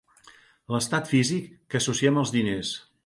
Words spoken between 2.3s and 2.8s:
diners.